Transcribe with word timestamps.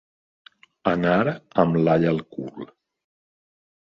Anar 0.91 1.33
amb 1.63 1.77
l'all 1.81 2.07
al 2.13 2.17
cul. 2.37 2.65